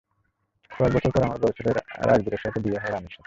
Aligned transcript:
কয়েক 0.71 0.91
বছর 0.95 1.11
পর 1.11 1.21
আমার 1.23 1.39
বড় 1.39 1.51
ছেলে 1.57 1.71
রাজবীরের 2.01 2.61
বিয়ে 2.63 2.79
হয় 2.81 2.91
রাণীর 2.91 3.11
সাথে। 3.11 3.19